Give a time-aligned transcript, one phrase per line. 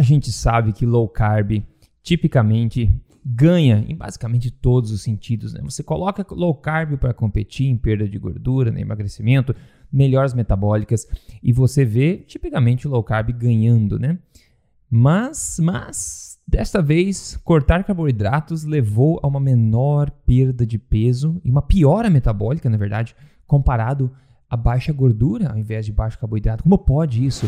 [0.00, 1.62] A gente sabe que low carb
[2.02, 2.90] tipicamente
[3.22, 5.52] ganha em basicamente todos os sentidos.
[5.52, 5.60] Né?
[5.62, 8.80] Você coloca low carb para competir em perda de gordura, né?
[8.80, 9.54] emagrecimento,
[9.92, 11.06] melhores metabólicas
[11.42, 14.18] e você vê tipicamente low carb ganhando, né?
[14.88, 21.60] Mas, mas desta vez cortar carboidratos levou a uma menor perda de peso e uma
[21.60, 23.14] piora metabólica, na verdade,
[23.46, 24.10] comparado
[24.48, 26.62] a baixa gordura ao invés de baixo carboidrato.
[26.62, 27.46] Como pode isso?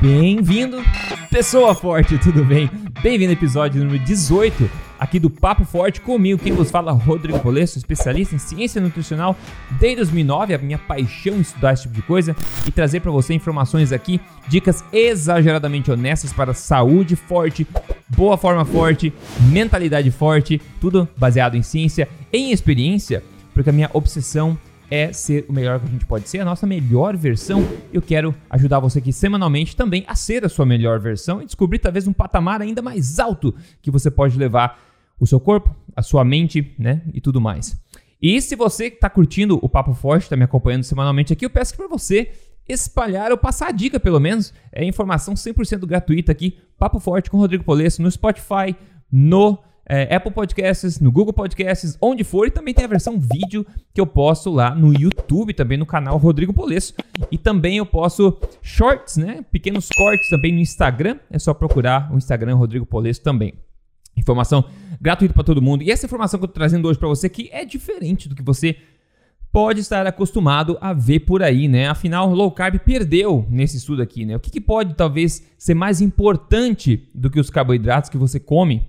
[0.00, 0.82] Bem-vindo,
[1.30, 2.70] pessoa forte, tudo bem?
[3.02, 7.76] Bem-vindo ao episódio número 18 aqui do Papo Forte comigo, quem vos fala, Rodrigo Polesso,
[7.76, 9.36] especialista em ciência nutricional
[9.78, 12.34] desde 2009, a minha paixão em estudar esse tipo de coisa
[12.66, 14.18] e trazer para você informações aqui,
[14.48, 17.66] dicas exageradamente honestas para saúde forte,
[18.08, 19.12] boa forma forte,
[19.52, 23.22] mentalidade forte, tudo baseado em ciência, em experiência,
[23.52, 24.56] porque a minha obsessão
[24.90, 27.62] é ser o melhor que a gente pode ser, a nossa melhor versão.
[27.92, 31.78] Eu quero ajudar você aqui semanalmente também a ser a sua melhor versão e descobrir
[31.78, 34.78] talvez um patamar ainda mais alto que você pode levar
[35.18, 37.78] o seu corpo, a sua mente, né, e tudo mais.
[38.20, 41.76] E se você está curtindo o Papo Forte, está me acompanhando semanalmente aqui, eu peço
[41.76, 42.30] para você
[42.68, 44.52] espalhar ou passar a dica, pelo menos.
[44.72, 46.58] É informação 100% gratuita aqui.
[46.78, 48.76] Papo Forte com Rodrigo Polesso no Spotify,
[49.10, 49.58] no
[49.92, 52.46] é, Apple Podcasts, no Google Podcasts, onde for.
[52.46, 56.16] E também tem a versão vídeo que eu posto lá no YouTube, também no canal
[56.16, 56.94] Rodrigo Polesso.
[57.28, 59.44] E também eu posto shorts, né?
[59.50, 61.18] Pequenos cortes também no Instagram.
[61.28, 63.54] É só procurar o Instagram Rodrigo Polesso também.
[64.16, 64.64] Informação
[65.00, 65.82] gratuita para todo mundo.
[65.82, 68.44] E essa informação que eu tô trazendo hoje para você que é diferente do que
[68.44, 68.76] você
[69.50, 71.88] pode estar acostumado a ver por aí, né?
[71.88, 74.36] Afinal, low carb perdeu nesse estudo aqui, né?
[74.36, 78.88] O que, que pode talvez ser mais importante do que os carboidratos que você come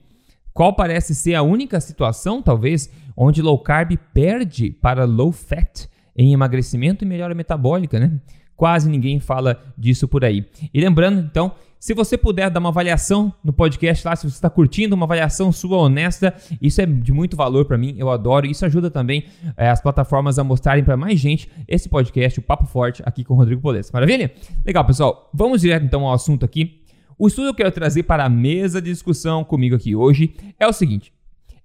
[0.53, 6.33] qual parece ser a única situação, talvez, onde low carb perde para low fat em
[6.33, 8.19] emagrecimento e melhora metabólica, né?
[8.55, 10.45] Quase ninguém fala disso por aí.
[10.73, 14.51] E lembrando, então, se você puder dar uma avaliação no podcast lá, se você está
[14.51, 18.45] curtindo, uma avaliação sua honesta, isso é de muito valor para mim, eu adoro.
[18.45, 19.25] Isso ajuda também
[19.57, 23.33] é, as plataformas a mostrarem para mais gente esse podcast, o Papo Forte, aqui com
[23.33, 23.89] o Rodrigo Polesso.
[23.91, 24.31] Maravilha?
[24.63, 25.27] Legal, pessoal.
[25.33, 26.80] Vamos direto então ao assunto aqui.
[27.23, 30.65] O estudo que eu quero trazer para a mesa de discussão comigo aqui hoje é
[30.65, 31.13] o seguinte: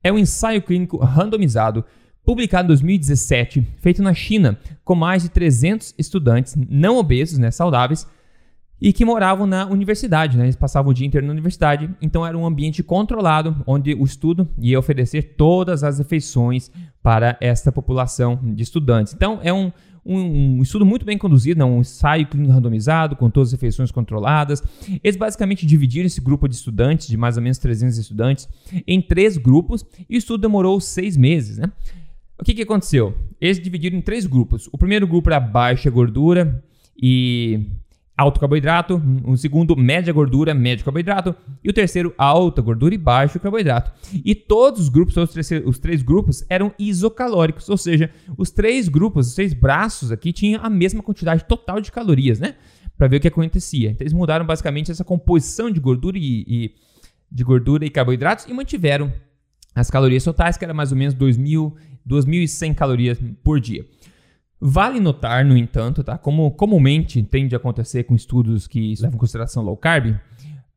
[0.05, 1.83] é um ensaio clínico randomizado
[2.23, 8.07] publicado em 2017, feito na China, com mais de 300 estudantes não obesos, né, saudáveis,
[8.79, 10.45] e que moravam na universidade, né?
[10.45, 14.47] Eles passavam o dia inteiro na universidade, então era um ambiente controlado, onde o estudo
[14.59, 16.71] ia oferecer todas as refeições
[17.03, 19.15] para esta população de estudantes.
[19.15, 19.73] Então é um,
[20.07, 21.65] um, um, estudo muito bem conduzido, né?
[21.65, 24.63] um ensaio clínico randomizado, com todas as refeições controladas.
[25.03, 28.49] Eles basicamente dividiram esse grupo de estudantes, de mais ou menos 300 estudantes,
[28.87, 31.59] em três grupos, e o estudo demorou seis meses.
[31.59, 31.71] Né?
[32.39, 33.17] O que, que aconteceu?
[33.41, 34.69] Eles dividiram em três grupos.
[34.73, 36.63] O primeiro grupo era baixa gordura
[36.97, 37.67] e
[38.17, 43.39] alto carboidrato, o segundo média gordura, médio carboidrato e o terceiro alta gordura e baixo
[43.39, 43.93] carboidrato.
[44.25, 48.89] E todos os grupos, os três, os três grupos eram isocalóricos, ou seja, os três
[48.89, 52.55] grupos, os três braços aqui tinham a mesma quantidade total de calorias, né?
[52.97, 53.91] Para ver o que acontecia.
[53.91, 56.75] Então eles mudaram basicamente essa composição de gordura e, e
[57.31, 59.13] de gordura e carboidratos e mantiveram
[59.75, 63.85] as calorias totais, que era mais ou menos 2.100 calorias por dia.
[64.61, 66.17] Vale notar, no entanto, tá?
[66.17, 70.15] como comumente tende a acontecer com estudos que levam em consideração low carb,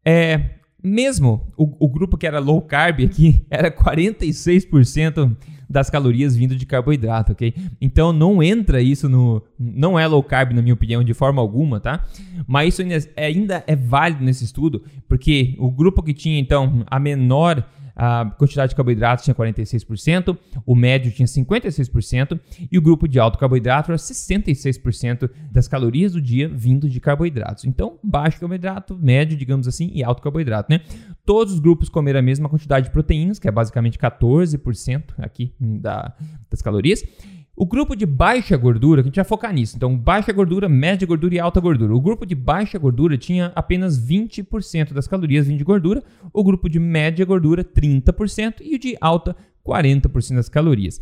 [0.03, 5.35] é mesmo o, o grupo que era low carb aqui era 46%
[5.69, 7.53] das calorias vindo de carboidrato, ok?
[7.79, 9.43] Então não entra isso no.
[9.57, 12.03] Não é low carb, na minha opinião, de forma alguma, tá?
[12.47, 16.83] Mas isso ainda é, ainda é válido nesse estudo, porque o grupo que tinha, então,
[16.87, 17.63] a menor
[18.01, 22.39] a quantidade de carboidratos tinha 46%, o médio tinha 56%
[22.71, 27.65] e o grupo de alto carboidrato era 66% das calorias do dia vindo de carboidratos.
[27.65, 30.79] Então, baixo carboidrato, médio, digamos assim, e alto carboidrato, né?
[31.25, 36.15] Todos os grupos comeram a mesma quantidade de proteínas, que é basicamente 14% aqui da,
[36.49, 37.03] das calorias.
[37.61, 39.75] O grupo de baixa gordura, que a gente vai focar nisso.
[39.75, 41.93] Então, baixa gordura, média gordura e alta gordura.
[41.93, 46.01] O grupo de baixa gordura tinha apenas 20% das calorias vindo de gordura,
[46.31, 49.35] o grupo de média gordura, 30%, e o de alta,
[49.67, 51.01] 40% das calorias.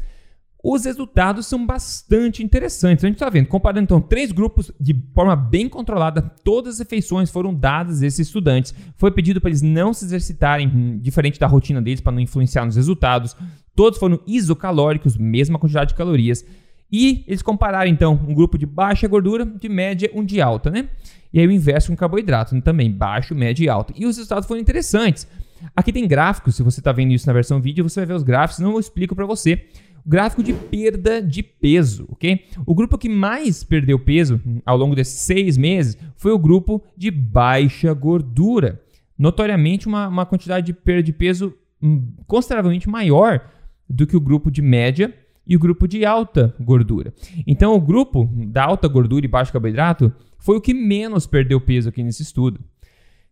[0.64, 3.04] Os resultados são bastante interessantes.
[3.04, 7.30] A gente está vendo, comparando então três grupos de forma bem controlada, todas as refeições
[7.30, 8.74] foram dadas a esses estudantes.
[8.96, 12.66] Foi pedido para eles não se exercitarem hum, diferente da rotina deles para não influenciar
[12.66, 13.36] nos resultados.
[13.76, 16.44] Todos foram isocalóricos, mesma quantidade de calorias.
[16.92, 20.90] E eles compararam então um grupo de baixa gordura, de média, um de alta, né?
[21.32, 22.62] E aí o inverso com carboidrato né?
[22.62, 23.94] também, baixo, médio e alto.
[23.96, 25.28] E os resultados foram interessantes.
[25.76, 28.24] Aqui tem gráficos, se você está vendo isso na versão vídeo, você vai ver os
[28.24, 29.66] gráficos, não eu explico para você.
[30.08, 32.46] Gráfico de perda de peso, ok?
[32.66, 37.12] O grupo que mais perdeu peso ao longo desses seis meses foi o grupo de
[37.12, 38.82] baixa gordura.
[39.20, 43.42] notoriamente uma, uma quantidade de perda de peso hum, consideravelmente maior
[43.90, 45.14] do que o grupo de média
[45.46, 47.14] e o grupo de alta gordura.
[47.46, 51.90] Então, o grupo da alta gordura e baixo carboidrato foi o que menos perdeu peso
[51.90, 52.60] aqui nesse estudo.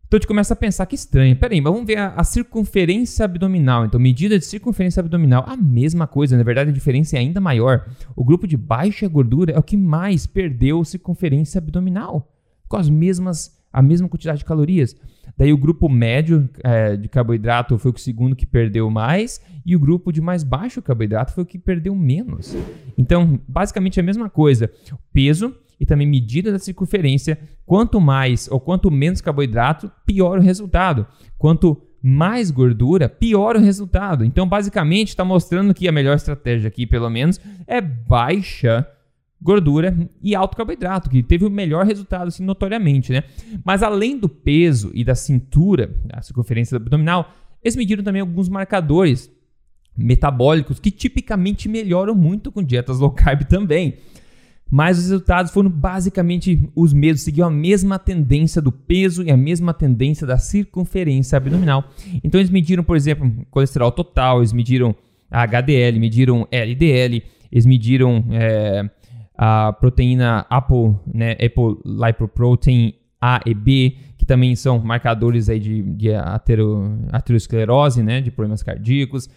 [0.08, 1.36] Então, a gente começa a pensar que estranho.
[1.36, 3.86] Peraí, mas vamos ver a, a, circunferência abdominal.
[3.86, 6.38] Então, medida de circunferência abdominal, a mesma coisa.
[6.38, 7.88] Na verdade, a diferença é ainda maior.
[8.16, 12.32] O grupo de baixa gordura é o que mais perdeu circunferência abdominal,
[12.68, 14.96] com as mesmas, a mesma quantidade de calorias.
[15.38, 19.80] Daí o grupo médio é, de carboidrato foi o segundo que perdeu mais e o
[19.80, 22.56] grupo de mais baixo carboidrato foi o que perdeu menos.
[22.98, 24.72] Então, basicamente é a mesma coisa.
[25.12, 27.38] Peso e também medida da circunferência.
[27.66, 31.06] Quanto mais ou quanto menos carboidrato, pior o resultado.
[31.38, 34.24] Quanto mais gordura, pior o resultado.
[34.24, 38.88] Então, basicamente, está mostrando que a melhor estratégia aqui, pelo menos, é baixa
[39.42, 43.24] gordura e alto carboidrato, que teve o melhor resultado, assim, notoriamente, né?
[43.64, 47.32] Mas além do peso e da cintura, a circunferência abdominal,
[47.64, 49.32] eles mediram também alguns marcadores
[49.98, 53.98] metabólicos que tipicamente melhoram muito com dietas low carb também.
[54.70, 59.38] Mas os resultados foram basicamente os mesmos, seguiu a mesma tendência do peso e a
[59.38, 61.84] mesma tendência da circunferência abdominal.
[62.24, 64.96] Então eles mediram, por exemplo, colesterol total, eles mediram
[65.30, 68.90] HDL, mediram LDL, eles mediram é,
[69.38, 75.84] a proteína Apple, né, Apple Lipoprotein A e B, que também são marcadores aí de,
[75.84, 79.30] de atero, aterosclerose, né, de problemas cardíacos.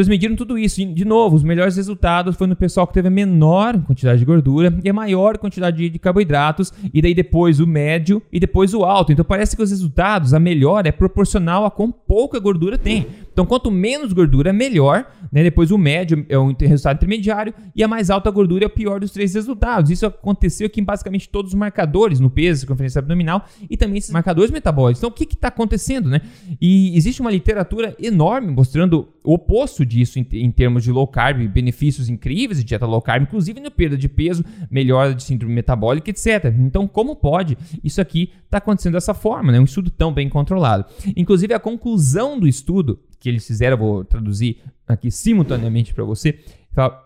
[0.00, 0.82] Então eles mediram tudo isso.
[0.82, 4.74] De novo, os melhores resultados foi no pessoal que teve a menor quantidade de gordura
[4.82, 9.12] e a maior quantidade de carboidratos, e daí depois o médio e depois o alto.
[9.12, 13.06] Então parece que os resultados, a melhor é proporcional a quão pouca gordura tem.
[13.40, 15.06] Então, quanto menos gordura, melhor.
[15.32, 15.42] Né?
[15.42, 19.00] Depois, o médio é o resultado intermediário e a mais alta gordura é o pior
[19.00, 19.90] dos três resultados.
[19.90, 24.10] Isso aconteceu aqui em basicamente todos os marcadores, no peso, circunferência abdominal e também esses
[24.10, 25.00] marcadores metabólicos.
[25.00, 26.10] Então, o que está acontecendo?
[26.10, 26.20] Né?
[26.60, 31.48] E existe uma literatura enorme mostrando o oposto disso em, em termos de low carb,
[31.48, 36.10] benefícios incríveis de dieta low carb, inclusive na perda de peso, melhora de síndrome metabólica,
[36.10, 36.54] etc.
[36.58, 39.50] Então, como pode isso aqui está acontecendo dessa forma?
[39.50, 39.58] Né?
[39.58, 40.84] Um estudo tão bem controlado.
[41.16, 46.40] Inclusive, a conclusão do estudo que eles fizeram, vou traduzir aqui simultaneamente para você.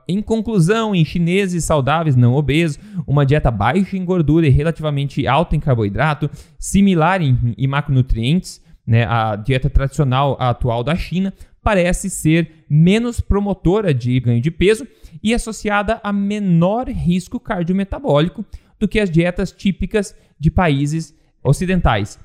[0.07, 5.57] Em conclusão, em chineses saudáveis não obesos, uma dieta baixa em gordura e relativamente alta
[5.57, 11.33] em carboidrato, similar em, em macronutrientes, né, a dieta tradicional atual da China,
[11.63, 14.87] parece ser menos promotora de ganho de peso
[15.23, 18.45] e associada a menor risco cardiometabólico
[18.79, 22.19] do que as dietas típicas de países ocidentais.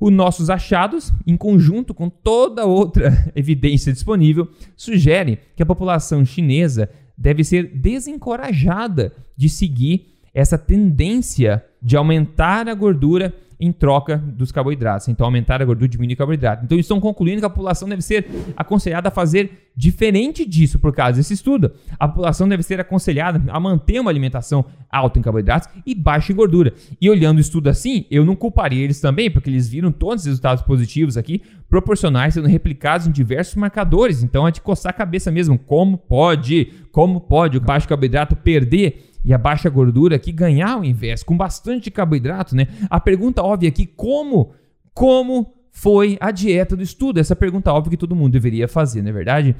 [0.00, 6.88] Os nossos achados, em conjunto com toda outra evidência disponível, sugerem que a população chinesa
[7.16, 15.06] deve ser desencorajada de seguir essa tendência de aumentar a gordura em troca dos carboidratos.
[15.08, 16.64] Então, aumentar a gordura, diminuir o carboidrato.
[16.64, 18.26] Então, estão concluindo que a população deve ser
[18.56, 21.72] aconselhada a fazer diferente disso por causa desse estudo.
[21.98, 26.36] A população deve ser aconselhada a manter uma alimentação alta em carboidratos e baixa em
[26.36, 26.72] gordura.
[27.00, 30.26] E olhando o estudo assim, eu não culparia eles também, porque eles viram todos os
[30.26, 34.22] resultados positivos aqui, proporcionais sendo replicados em diversos marcadores.
[34.22, 35.58] Então, é de coçar a cabeça mesmo.
[35.58, 36.72] Como pode?
[36.90, 41.36] Como pode o baixo carboidrato perder e a baixa gordura aqui ganhar ao invés, com
[41.36, 42.68] bastante carboidrato, né?
[42.88, 44.52] A pergunta óbvia aqui, como,
[44.94, 47.20] como foi a dieta do estudo?
[47.20, 49.56] Essa pergunta óbvia que todo mundo deveria fazer, não é verdade?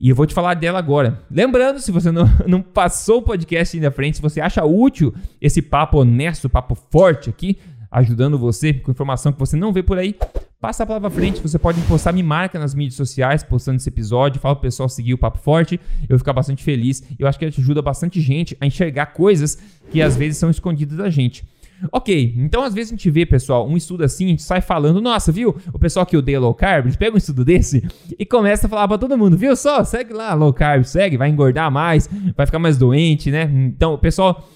[0.00, 1.22] E eu vou te falar dela agora.
[1.30, 5.12] Lembrando, se você não, não passou o podcast ainda à frente, se você acha útil
[5.40, 7.58] esse papo honesto, papo forte aqui,
[7.90, 10.14] ajudando você com informação que você não vê por aí,
[10.60, 13.88] Passa a palavra à frente, você pode postar, me marca nas mídias sociais, postando esse
[13.88, 17.00] episódio, fala pro pessoal seguir o Papo Forte, eu vou ficar bastante feliz.
[17.16, 19.56] Eu acho que ajuda bastante gente a enxergar coisas
[19.88, 21.46] que às vezes são escondidas da gente.
[21.92, 25.00] Ok, então às vezes a gente vê, pessoal, um estudo assim, a gente sai falando,
[25.00, 25.56] nossa, viu?
[25.72, 27.88] O pessoal que odeia low carb, eles pegam um estudo desse
[28.18, 29.84] e começa a falar pra todo mundo, viu só?
[29.84, 33.44] Segue lá, low carb, segue, vai engordar mais, vai ficar mais doente, né?
[33.44, 34.48] Então o pessoal,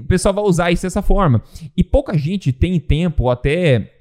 [0.00, 1.42] o pessoal vai usar isso dessa forma.
[1.76, 3.93] E pouca gente tem tempo, até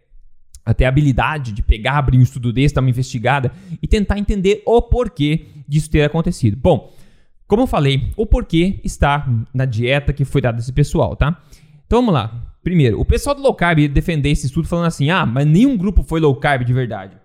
[0.66, 3.52] até a habilidade de pegar, abrir um estudo desse, dar uma investigada
[3.82, 6.58] e tentar entender o porquê disso ter acontecido.
[6.58, 6.92] Bom,
[7.48, 11.42] como eu falei, o porquê está na dieta que foi dada a esse pessoal, tá?
[11.86, 12.54] Então vamos lá.
[12.64, 16.02] Primeiro, o pessoal do low carb defender esse estudo falando assim: ah, mas nenhum grupo
[16.02, 17.18] foi low carb de verdade.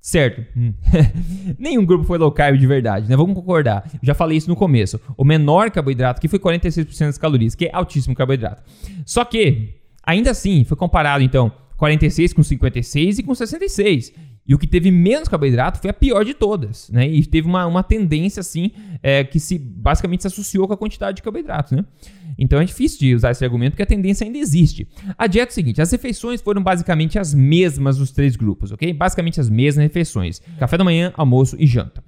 [0.00, 0.46] Certo.
[0.56, 0.72] Hum.
[1.58, 3.16] Nenhum grupo foi low carb de verdade, né?
[3.16, 3.90] Vamos concordar.
[4.00, 5.00] Já falei isso no começo.
[5.16, 8.62] O menor carboidrato que foi 46% das calorias, que é altíssimo carboidrato.
[9.04, 9.74] Só que,
[10.04, 14.12] ainda assim, foi comparado então 46 com 56 e com 66.
[14.48, 17.08] E o que teve menos carboidrato foi a pior de todas, né?
[17.08, 18.70] E teve uma, uma tendência, assim,
[19.02, 21.84] é, que se basicamente se associou com a quantidade de carboidratos, né?
[22.38, 24.86] Então é difícil de usar esse argumento porque a tendência ainda existe.
[25.18, 28.92] A dieta é o seguinte: as refeições foram basicamente as mesmas dos três grupos, ok?
[28.92, 32.04] Basicamente as mesmas refeições: café da manhã, almoço e janta.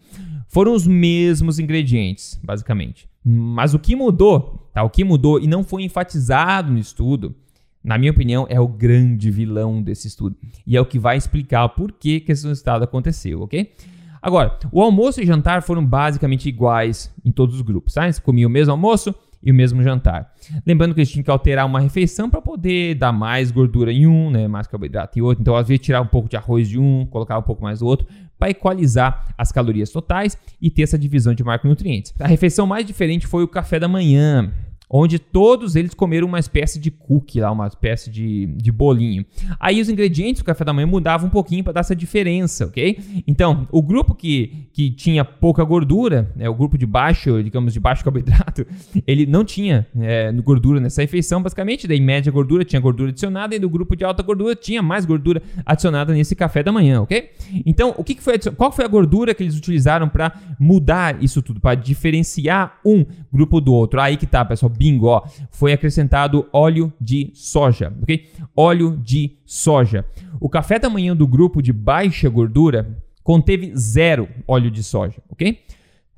[0.49, 3.09] Foram os mesmos ingredientes, basicamente.
[3.25, 4.83] Mas o que mudou, tá?
[4.83, 7.35] O que mudou e não foi enfatizado no estudo,
[7.83, 10.37] na minha opinião, é o grande vilão desse estudo.
[10.67, 13.73] E é o que vai explicar por que, que esse resultado aconteceu, ok?
[14.21, 18.05] Agora, o almoço e jantar foram basicamente iguais em todos os grupos, tá?
[18.05, 20.35] Eles comiam o mesmo almoço e o mesmo jantar.
[20.67, 24.31] Lembrando que eles tinham que alterar uma refeição para poder dar mais gordura em um,
[24.31, 25.41] né, mais carboidrato em outro.
[25.41, 27.87] Então, às vezes, tirar um pouco de arroz de um, colocar um pouco mais do
[27.87, 28.07] outro,
[28.39, 32.13] para equalizar as calorias totais e ter essa divisão de macronutrientes.
[32.19, 34.53] A refeição mais diferente foi o café da manhã
[34.91, 39.25] onde todos eles comeram uma espécie de cookie lá, uma espécie de, de bolinho.
[39.61, 42.99] Aí os ingredientes do café da manhã mudavam um pouquinho para dar essa diferença, ok?
[43.27, 47.81] Então, o grupo que, que tinha pouca gordura, né, o grupo de baixo, digamos, de
[47.81, 48.67] baixo carboidrato,
[49.07, 53.59] ele não tinha é, gordura nessa refeição, basicamente, daí média gordura tinha gordura adicionada e
[53.59, 57.31] do grupo de alta gordura tinha mais gordura adicionada nesse café da manhã, ok?
[57.67, 61.43] Então, o que, que foi, qual foi a gordura que eles utilizaram para mudar isso
[61.43, 64.01] tudo, para diferenciar um grupo do outro?
[64.01, 68.31] Aí que tá, pessoal bingo, ó, foi acrescentado óleo de soja, ok?
[68.57, 70.05] Óleo de soja.
[70.41, 75.59] O café da manhã do grupo de baixa gordura conteve zero óleo de soja, ok?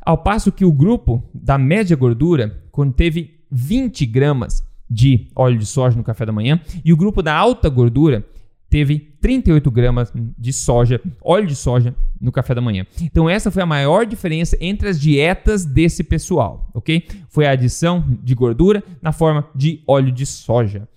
[0.01, 5.97] Ao passo que o grupo da média gordura conteve 20 gramas de óleo de soja
[5.97, 8.25] no café da manhã e o grupo da alta gordura
[8.71, 12.87] teve 38 gramas de soja, óleo de soja no café da manhã.
[13.03, 17.07] Então essa foi a maior diferença entre as dietas desse pessoal, ok?
[17.29, 20.89] Foi a adição de gordura na forma de óleo de soja.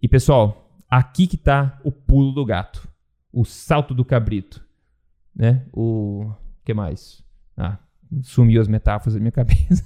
[0.00, 2.86] E pessoal, aqui que está o pulo do gato,
[3.32, 4.62] o salto do cabrito,
[5.34, 5.64] né?
[5.72, 6.30] O
[6.64, 7.24] que mais?
[7.56, 7.78] Ah,
[8.22, 9.84] sumiu as metáforas da minha cabeça.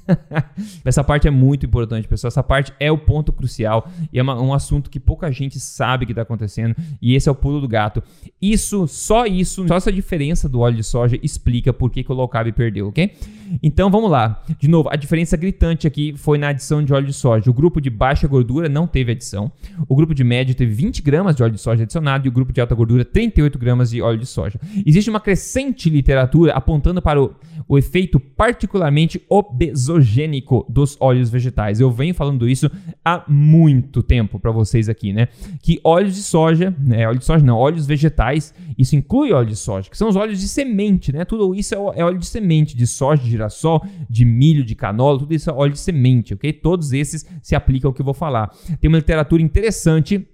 [0.84, 2.28] Essa parte é muito importante, pessoal.
[2.28, 6.06] Essa parte é o ponto crucial e é uma, um assunto que pouca gente sabe
[6.06, 8.02] que está acontecendo e esse é o pulo do gato.
[8.40, 12.14] Isso, só isso, só essa diferença do óleo de soja explica por que, que o
[12.14, 13.16] low carb perdeu, ok?
[13.62, 14.42] Então vamos lá.
[14.58, 17.50] De novo, a diferença gritante aqui foi na adição de óleo de soja.
[17.50, 19.50] O grupo de baixa gordura não teve adição.
[19.88, 22.52] O grupo de médio teve 20 gramas de óleo de soja adicionado e o grupo
[22.52, 24.58] de alta gordura 38 gramas de óleo de soja.
[24.84, 27.34] Existe uma crescente literatura apontando para o,
[27.68, 31.80] o efeito particularmente obesogênico dos óleos vegetais.
[31.80, 32.70] Eu venho falando isso
[33.04, 35.28] há muito tempo para vocês aqui, né?
[35.62, 37.06] Que óleos de soja, né?
[37.06, 40.40] Óleo de soja não, óleos vegetais, isso inclui óleo de soja, que são os óleos
[40.40, 41.24] de semente, né?
[41.24, 45.18] Tudo isso é, é óleo de semente, de soja, de girassol, de milho, de canola,
[45.18, 46.52] tudo isso é óleo de semente, ok?
[46.52, 48.50] Todos esses se aplicam ao que eu vou falar.
[48.80, 50.26] Tem uma literatura interessante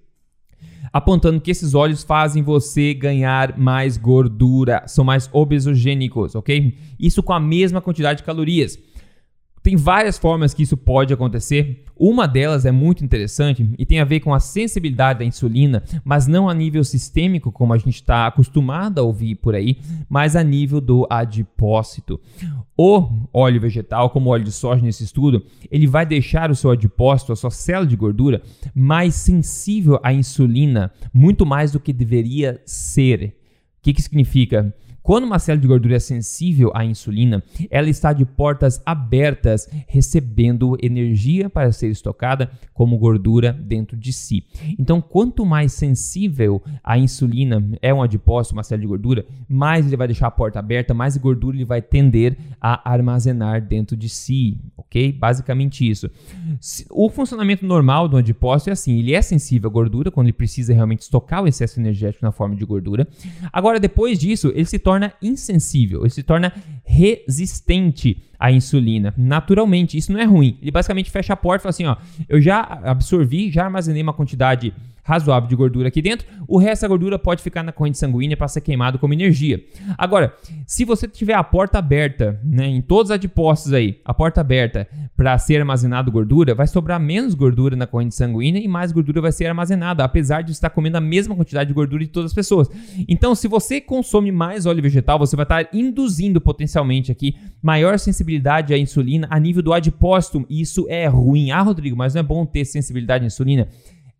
[0.92, 6.76] apontando que esses óleos fazem você ganhar mais gordura, são mais obesogênicos, ok?
[7.00, 8.78] Isso com a mesma quantidade de calorias.
[9.64, 11.84] Tem várias formas que isso pode acontecer.
[11.96, 16.26] Uma delas é muito interessante e tem a ver com a sensibilidade da insulina, mas
[16.26, 20.44] não a nível sistêmico, como a gente está acostumado a ouvir por aí, mas a
[20.44, 22.20] nível do adipócito.
[22.76, 26.70] O óleo vegetal, como o óleo de soja nesse estudo, ele vai deixar o seu
[26.70, 28.42] adipócito, a sua célula de gordura,
[28.74, 33.34] mais sensível à insulina, muito mais do que deveria ser.
[33.78, 34.74] O que, que significa?
[35.04, 40.78] Quando uma célula de gordura é sensível à insulina, ela está de portas abertas, recebendo
[40.80, 44.46] energia para ser estocada como gordura dentro de si.
[44.78, 49.94] Então, quanto mais sensível à insulina é um adipócito, uma célula de gordura, mais ele
[49.94, 54.56] vai deixar a porta aberta, mais gordura ele vai tender a armazenar dentro de si,
[54.74, 55.12] ok?
[55.12, 56.10] Basicamente isso.
[56.90, 60.72] O funcionamento normal do adipócito é assim, ele é sensível à gordura quando ele precisa
[60.72, 63.06] realmente estocar o excesso energético na forma de gordura.
[63.52, 66.52] Agora, depois disso, ele se torna torna insensível, ele se torna
[66.84, 69.96] resistente à insulina, naturalmente.
[69.96, 70.58] Isso não é ruim.
[70.60, 71.96] Ele basicamente fecha a porta e fala assim: ó,
[72.28, 74.72] eu já absorvi, já armazenei uma quantidade
[75.04, 78.48] razoável de gordura aqui dentro, o resto da gordura pode ficar na corrente sanguínea para
[78.48, 79.62] ser queimado como energia.
[79.98, 80.34] Agora,
[80.66, 84.88] se você tiver a porta aberta, né, em todos os adipócitos aí, a porta aberta
[85.14, 89.30] para ser armazenado gordura, vai sobrar menos gordura na corrente sanguínea e mais gordura vai
[89.30, 92.68] ser armazenada, apesar de estar comendo a mesma quantidade de gordura de todas as pessoas.
[93.06, 98.23] Então, se você consome mais óleo vegetal, você vai estar induzindo potencialmente aqui maior sensibilidade
[98.72, 100.44] à insulina a nível do adipócito.
[100.48, 101.50] Isso é ruim.
[101.50, 103.68] Ah, Rodrigo, mas não é bom ter sensibilidade à insulina?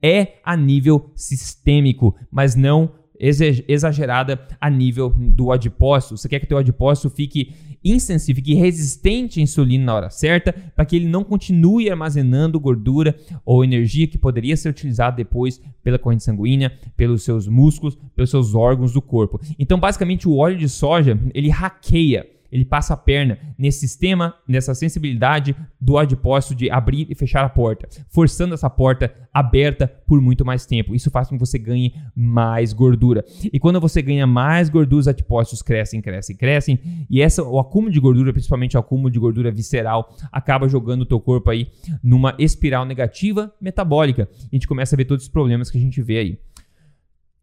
[0.05, 6.19] é a nível sistêmico, mas não exagerada a nível do adipócito.
[6.19, 10.53] Você quer que o teu adipócito fique insensível, fique resistente à insulina na hora certa,
[10.53, 15.99] para que ele não continue armazenando gordura ou energia que poderia ser utilizada depois pela
[15.99, 19.41] corrente sanguínea, pelos seus músculos, pelos seus órgãos do corpo.
[19.59, 24.77] Então, basicamente, o óleo de soja, ele hackeia ele passa a perna nesse sistema, nessa
[24.77, 30.45] sensibilidade do adipócito de abrir e fechar a porta, forçando essa porta aberta por muito
[30.45, 30.95] mais tempo.
[30.95, 33.25] Isso faz com que você ganhe mais gordura.
[33.53, 36.79] E quando você ganha mais gordura, os adipócitos crescem, crescem, crescem,
[37.11, 41.07] e essa o acúmulo de gordura, principalmente o acúmulo de gordura visceral, acaba jogando o
[41.07, 41.67] teu corpo aí
[42.01, 44.29] numa espiral negativa metabólica.
[44.33, 46.39] A gente começa a ver todos os problemas que a gente vê aí.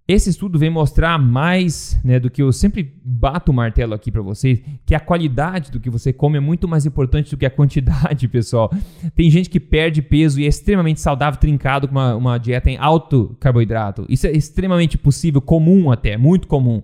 [0.07, 4.21] Esse estudo vem mostrar mais né, do que eu sempre bato o martelo aqui para
[4.21, 7.49] vocês, que a qualidade do que você come é muito mais importante do que a
[7.49, 8.71] quantidade, pessoal.
[9.15, 12.77] Tem gente que perde peso e é extremamente saudável, trincado com uma, uma dieta em
[12.77, 14.05] alto carboidrato.
[14.09, 16.81] Isso é extremamente possível, comum até, muito comum.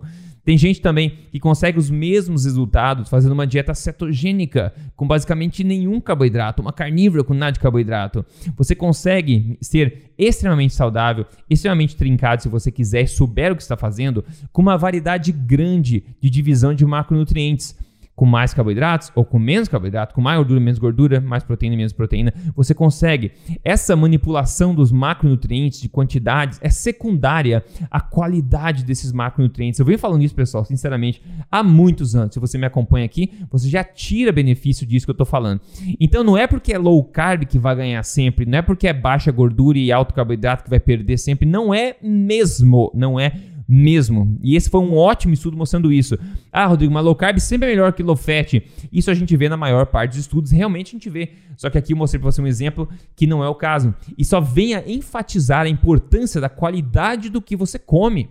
[0.48, 6.00] Tem gente também que consegue os mesmos resultados fazendo uma dieta cetogênica, com basicamente nenhum
[6.00, 8.26] carboidrato, uma carnívora com nada de carboidrato.
[8.56, 13.76] Você consegue ser extremamente saudável, extremamente trincado se você quiser e souber o que está
[13.76, 14.24] fazendo,
[14.54, 17.76] com uma variedade grande de divisão de macronutrientes
[18.18, 21.94] com mais carboidratos ou com menos carboidrato, com mais gordura, menos gordura, mais proteína, menos
[21.94, 23.32] proteína, você consegue.
[23.64, 29.80] Essa manipulação dos macronutrientes de quantidades é secundária à qualidade desses macronutrientes.
[29.80, 31.22] Eu venho falando isso, pessoal, sinceramente,
[31.52, 32.34] há muitos anos.
[32.34, 35.62] Se você me acompanha aqui, você já tira benefício disso que eu estou falando.
[36.00, 38.94] Então não é porque é low carb que vai ganhar sempre, não é porque é
[38.94, 43.32] baixa gordura e alto carboidrato que vai perder sempre, não é mesmo, não é
[43.68, 44.38] mesmo.
[44.42, 46.18] E esse foi um ótimo estudo mostrando isso.
[46.52, 48.64] Ah, Rodrigo, mas low carb sempre é melhor que low fat.
[48.92, 51.32] Isso a gente vê na maior parte dos estudos, realmente a gente vê.
[51.58, 53.94] Só que aqui eu mostrei para você um exemplo que não é o caso.
[54.18, 58.30] E só vem a enfatizar a importância da qualidade do que você come.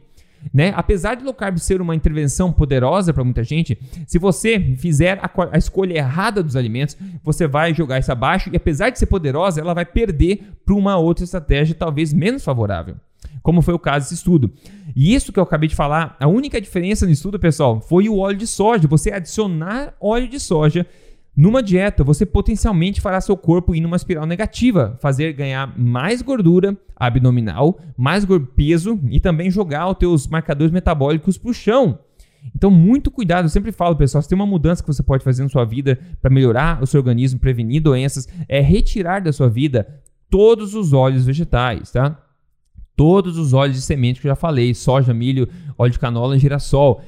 [0.55, 0.73] Né?
[0.77, 3.77] Apesar de low carb ser uma intervenção poderosa para muita gente,
[4.07, 8.57] se você fizer a, a, escolha errada dos alimentos, você vai jogar isso abaixo e
[8.57, 12.97] apesar de ser poderosa, ela vai perder para uma outra estratégia talvez menos favorável
[13.43, 14.51] como foi o caso desse estudo.
[14.95, 18.19] E isso que eu acabei de falar, a única diferença no estudo, pessoal, foi o
[18.19, 18.89] óleo de soja.
[18.89, 20.87] Você adicionar óleo de soja
[21.37, 26.75] numa dieta, você potencialmente fará seu corpo ir numa espiral negativa, fazer ganhar mais gordura
[26.97, 31.99] abdominal, mais peso e também jogar os teus marcadores metabólicos para o chão.
[32.55, 33.47] Então, muito cuidado.
[33.47, 35.99] Eu sempre falo, pessoal, se tem uma mudança que você pode fazer na sua vida
[36.23, 39.87] para melhorar o seu organismo, prevenir doenças, é retirar da sua vida
[40.31, 42.19] todos os óleos vegetais, tá?
[42.97, 47.03] Todos os óleos de semente que eu já falei, soja, milho, óleo de canola girassol.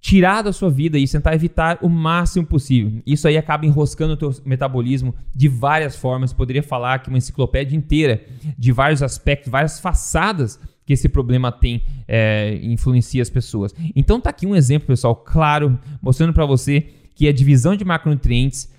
[0.00, 3.00] Tirar da sua vida e tentar evitar o máximo possível.
[3.06, 6.32] Isso aí acaba enroscando o teu metabolismo de várias formas.
[6.32, 8.20] Poderia falar que uma enciclopédia inteira
[8.58, 13.72] de vários aspectos, várias façadas que esse problema tem, é, influencia as pessoas.
[13.94, 18.72] Então tá aqui um exemplo, pessoal, claro, mostrando para você que a divisão de macronutrientes,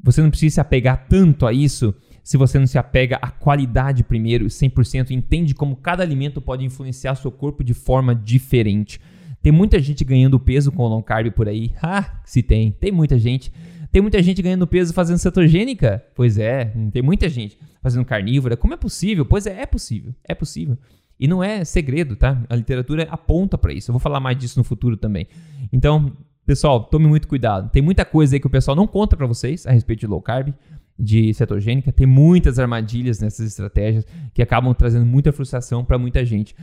[0.00, 1.92] você não precisa se apegar tanto a isso
[2.28, 6.62] se você não se apega à qualidade primeiro e 100% entende como cada alimento pode
[6.62, 9.00] influenciar seu corpo de forma diferente.
[9.42, 11.72] Tem muita gente ganhando peso com low carb por aí.
[11.82, 12.70] Ah, se tem.
[12.70, 13.50] Tem muita gente.
[13.90, 16.04] Tem muita gente ganhando peso fazendo cetogênica?
[16.14, 18.58] Pois é, tem muita gente fazendo carnívora.
[18.58, 19.24] Como é possível?
[19.24, 20.14] Pois é, é possível.
[20.22, 20.76] É possível.
[21.18, 22.44] E não é segredo, tá?
[22.50, 23.90] A literatura aponta para isso.
[23.90, 25.26] Eu vou falar mais disso no futuro também.
[25.72, 26.12] Então,
[26.44, 27.70] pessoal, tome muito cuidado.
[27.70, 30.20] Tem muita coisa aí que o pessoal não conta para vocês a respeito de low
[30.20, 30.52] carb
[30.98, 36.56] de cetogênica, tem muitas armadilhas nessas estratégias que acabam trazendo muita frustração para muita gente.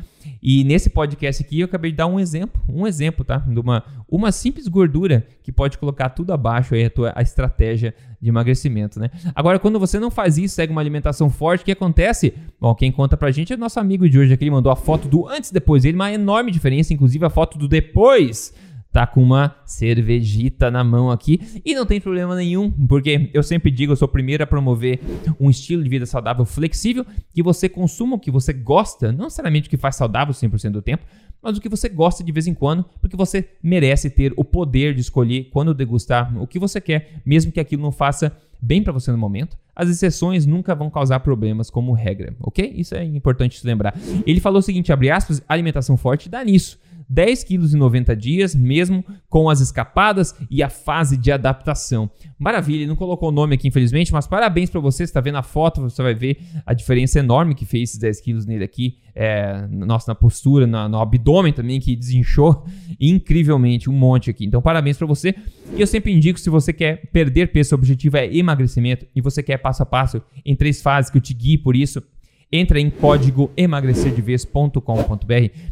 [0.44, 3.38] E nesse podcast aqui eu acabei de dar um exemplo, um exemplo, tá?
[3.38, 7.96] De uma, uma simples gordura que pode colocar tudo abaixo aí a tua a estratégia
[8.22, 9.10] de emagrecimento, né?
[9.34, 12.34] Agora, quando você não faz isso, segue uma alimentação forte, o que acontece?
[12.60, 15.08] Bom, quem conta pra gente é nosso amigo de hoje aqui, ele mandou a foto
[15.08, 18.54] do antes e depois, ele uma enorme diferença, inclusive a foto do depois
[18.96, 23.70] tá com uma cervejita na mão aqui e não tem problema nenhum, porque eu sempre
[23.70, 25.02] digo, eu sou o primeiro a promover
[25.38, 29.68] um estilo de vida saudável flexível, que você consuma o que você gosta, não necessariamente
[29.68, 31.04] o que faz saudável 100% do tempo,
[31.44, 34.94] mas o que você gosta de vez em quando, porque você merece ter o poder
[34.94, 38.32] de escolher quando degustar o que você quer, mesmo que aquilo não faça
[38.62, 39.58] bem para você no momento.
[39.76, 42.74] As exceções nunca vão causar problemas como regra, ok?
[42.78, 43.94] Isso é importante lembrar.
[44.26, 46.80] Ele falou o seguinte, abre aspas, alimentação forte dá nisso.
[47.10, 52.10] 10 quilos em 90 dias, mesmo com as escapadas e a fase de adaptação.
[52.38, 54.96] Maravilha, ele não colocou o nome aqui, infelizmente, mas parabéns para você.
[54.96, 58.22] Você está vendo a foto, você vai ver a diferença enorme que fez esses 10
[58.22, 58.98] quilos nele aqui.
[59.14, 62.66] É, nossa, na postura, na, no abdômen também, que desinchou
[63.00, 64.46] incrivelmente, um monte aqui.
[64.46, 65.36] Então, parabéns para você.
[65.76, 69.44] E eu sempre indico, se você quer perder peso, seu objetivo é emagrecimento e você
[69.44, 72.02] quer passo a passo em três fases que eu te guio por isso,
[72.52, 74.80] Entra em código emagrecerdevez.com.br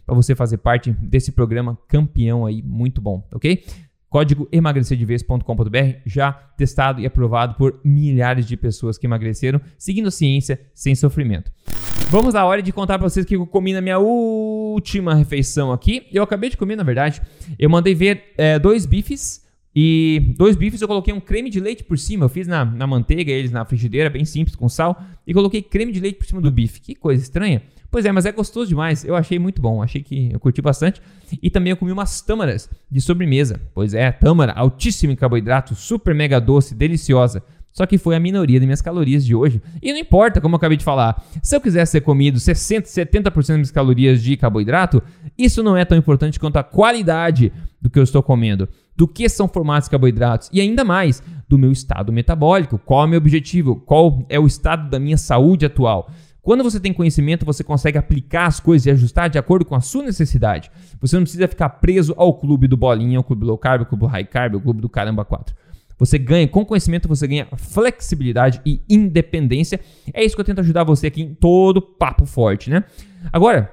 [0.05, 3.63] para você fazer parte desse programa campeão aí, muito bom, ok?
[4.09, 10.59] Código emagrecerdevez.com.br, já testado e aprovado por milhares de pessoas que emagreceram, seguindo a ciência
[10.73, 11.51] sem sofrimento.
[12.09, 16.05] Vamos à hora de contar para vocês que eu comi na minha última refeição aqui.
[16.11, 17.21] Eu acabei de comer, na verdade.
[17.57, 19.42] Eu mandei ver é, dois bifes
[19.75, 22.25] E dois bifes eu coloquei um creme de leite por cima.
[22.25, 25.01] Eu fiz na, na manteiga, eles na frigideira, bem simples, com sal.
[25.25, 26.79] E coloquei creme de leite por cima do bife.
[26.79, 27.63] Que coisa estranha.
[27.89, 29.03] Pois é, mas é gostoso demais.
[29.03, 29.81] Eu achei muito bom.
[29.81, 31.01] Achei que eu curti bastante.
[31.41, 33.59] E também eu comi umas tâmaras de sobremesa.
[33.73, 37.43] Pois é, tâmara, altíssimo em carboidrato, super mega doce, deliciosa.
[37.71, 39.59] Só que foi a minoria das minhas calorias de hoje.
[39.81, 43.33] E não importa, como eu acabei de falar, se eu quisesse ter comido 60, 70%
[43.35, 45.01] das minhas calorias de carboidrato,
[45.35, 49.27] isso não é tão importante quanto a qualidade do que eu estou comendo, do que
[49.27, 53.75] são formados carboidratos e ainda mais do meu estado metabólico, qual é o meu objetivo,
[53.75, 56.09] qual é o estado da minha saúde atual.
[56.41, 59.81] Quando você tem conhecimento, você consegue aplicar as coisas e ajustar de acordo com a
[59.81, 60.69] sua necessidade.
[60.99, 64.05] Você não precisa ficar preso ao clube do bolinha, ao clube low carb, ao clube
[64.07, 65.55] high carb, ao clube do caramba 4.
[65.97, 69.79] Você ganha, com conhecimento, você ganha flexibilidade e independência.
[70.13, 72.83] É isso que eu tento ajudar você aqui em todo papo forte, né?
[73.31, 73.71] Agora,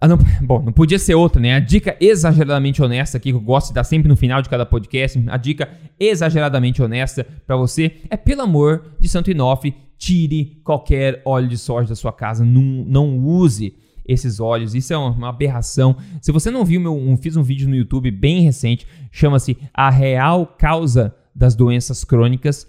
[0.00, 1.54] ah, não, bom, não podia ser outra, né?
[1.54, 4.66] A dica exageradamente honesta aqui, que eu gosto de dar sempre no final de cada
[4.66, 11.22] podcast, a dica exageradamente honesta para você é, pelo amor de Santo Inofe, tire qualquer
[11.24, 13.74] óleo de soja da sua casa, não, não use
[14.06, 14.74] esses óleos.
[14.74, 15.96] Isso é uma, aberração.
[16.20, 20.46] Se você não viu, um, fiz um vídeo no YouTube bem recente, chama-se A Real
[20.46, 22.68] Causa das Doenças Crônicas.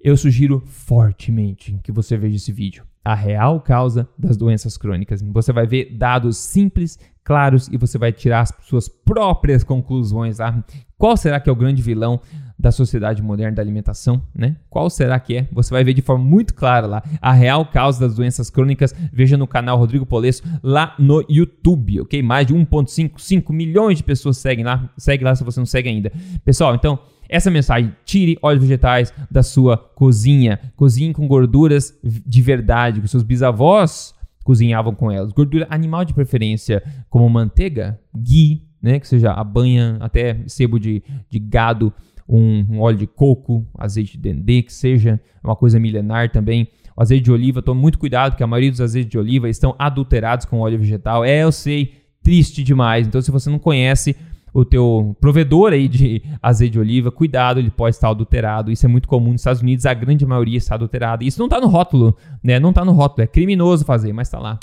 [0.00, 2.84] Eu sugiro fortemente que você veja esse vídeo.
[3.04, 5.22] A real causa das doenças crônicas.
[5.22, 10.40] Você vai ver dados simples, claros e você vai tirar as suas próprias conclusões.
[10.40, 10.64] Ah,
[10.98, 12.20] qual será que é o grande vilão
[12.58, 14.56] da sociedade moderna da alimentação, né?
[14.70, 15.48] Qual será que é?
[15.52, 18.94] Você vai ver de forma muito clara lá a real causa das doenças crônicas.
[19.12, 22.22] Veja no canal Rodrigo Polesso lá no YouTube, ok?
[22.22, 24.90] Mais de 1.5 milhões de pessoas seguem lá.
[24.96, 26.10] Segue lá se você não segue ainda.
[26.44, 30.60] Pessoal, então essa mensagem, tire óleos vegetais da sua cozinha.
[30.76, 35.32] Cozinhe com gorduras de verdade, que seus bisavós cozinhavam com elas.
[35.32, 41.02] Gordura animal de preferência, como manteiga, ghee, né, que seja a banha, até sebo de,
[41.28, 41.92] de gado,
[42.28, 46.68] um, um, óleo de coco, azeite de dendê, que seja uma coisa milenar também.
[46.96, 49.74] O azeite de oliva, tome muito cuidado, porque a maioria dos azeites de oliva estão
[49.78, 51.24] adulterados com óleo vegetal.
[51.24, 53.06] É, eu sei, triste demais.
[53.06, 54.16] Então, se você não conhece
[54.56, 58.72] o teu provedor aí de azeite de oliva, cuidado, ele pode estar adulterado.
[58.72, 61.22] Isso é muito comum nos Estados Unidos, a grande maioria está adulterada.
[61.22, 62.58] Isso não está no rótulo, né?
[62.58, 64.58] Não está no rótulo, é criminoso fazer, mas está lá.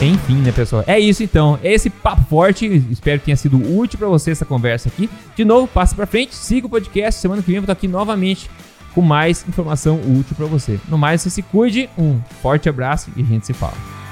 [0.00, 0.84] Enfim, né, pessoal?
[0.86, 1.58] É isso então.
[1.64, 2.66] Esse papo forte.
[2.90, 5.10] Espero que tenha sido útil para você essa conversa aqui.
[5.34, 7.20] De novo, passe para frente, siga o podcast.
[7.20, 8.48] Semana que vem eu estar aqui novamente
[8.94, 10.78] com mais informação útil para você.
[10.88, 11.88] No mais, você se cuide.
[11.98, 14.05] Um forte abraço e a gente se fala.